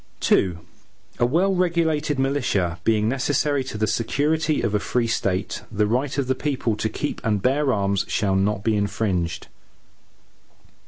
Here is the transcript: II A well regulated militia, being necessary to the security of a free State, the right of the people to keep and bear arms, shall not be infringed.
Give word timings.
II 0.31 0.57
A 1.19 1.27
well 1.27 1.53
regulated 1.53 2.17
militia, 2.17 2.79
being 2.83 3.07
necessary 3.07 3.63
to 3.65 3.77
the 3.77 3.85
security 3.85 4.63
of 4.63 4.73
a 4.73 4.79
free 4.79 5.05
State, 5.05 5.61
the 5.71 5.85
right 5.85 6.17
of 6.17 6.25
the 6.25 6.33
people 6.33 6.75
to 6.75 6.89
keep 6.89 7.21
and 7.23 7.39
bear 7.39 7.71
arms, 7.71 8.03
shall 8.07 8.33
not 8.35 8.63
be 8.63 8.75
infringed. 8.75 9.45